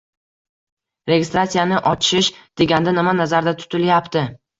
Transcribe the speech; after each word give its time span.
Registratsiyani 1.09 1.77
ochish 1.89 2.29
deganda 2.61 2.95
nima 2.99 3.13
nazarda 3.21 3.55
tutilayapti 3.61 4.25